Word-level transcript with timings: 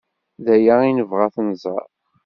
D 0.45 0.47
aya 0.55 0.73
ay 0.81 0.91
nebɣa 0.93 1.21
ad 1.27 1.33
t-nẓer. 1.35 1.85